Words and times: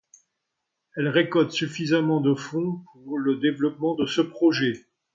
Elle 0.97 1.09
récolte 1.09 1.51
suffisamment 1.51 2.21
de 2.21 2.33
fonds 2.33 2.83
pour 2.91 3.19
le 3.19 3.35
développement 3.37 3.93
de 3.93 4.07
ce 4.07 4.21
projet. 4.21 4.87